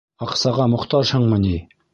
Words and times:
Аҡсаға 0.27 0.65
мохтажһыңмы 0.73 1.43
ни? 1.47 1.57